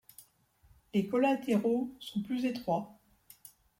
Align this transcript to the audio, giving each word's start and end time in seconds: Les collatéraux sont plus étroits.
Les 0.95 1.05
collatéraux 1.05 1.93
sont 1.99 2.23
plus 2.23 2.45
étroits. 2.45 2.97